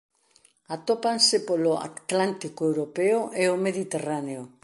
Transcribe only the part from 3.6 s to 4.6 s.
Mediterráneo.